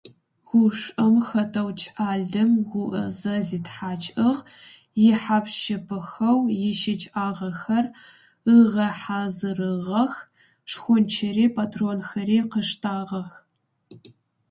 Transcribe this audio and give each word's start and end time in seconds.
Гушӏом 0.47 1.15
хэтэу 1.27 1.69
кӏалэм 1.79 2.51
гуӏэзэ 2.69 3.35
зитхьакӏыгъ, 3.47 4.41
ихьап-щыпыхэу 5.07 6.39
ищыкӏагъэхэр 6.69 7.85
ыгъэхьазырыгъэх, 8.57 10.13
шхончыри 10.71 11.45
патронхэри 11.55 12.39
къыштагъэх. 12.51 13.29